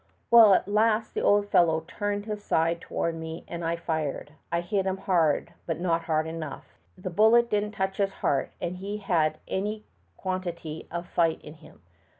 [0.31, 4.31] Well, at last the old fellow turned his side toward me and I fired.
[4.51, 6.65] I hit him hard, but not hard enough.
[6.97, 9.85] The bullet didn't touch his heart, and he had any
[10.17, 11.83] quantity of fight in him.